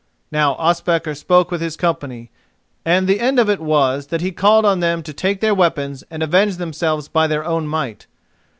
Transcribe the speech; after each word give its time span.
Now 0.31 0.55
Ospakar 0.55 1.13
spoke 1.13 1.51
with 1.51 1.61
his 1.61 1.77
company, 1.77 2.31
and 2.83 3.07
the 3.07 3.19
end 3.19 3.37
of 3.37 3.51
it 3.51 3.59
was 3.59 4.07
that 4.07 4.19
he 4.19 4.31
called 4.31 4.65
on 4.65 4.79
them 4.79 5.03
to 5.03 5.13
take 5.13 5.41
their 5.41 5.53
weapons 5.53 6.03
and 6.09 6.23
avenge 6.23 6.57
themselves 6.57 7.07
by 7.07 7.27
their 7.27 7.45
own 7.45 7.67
might. 7.67 8.07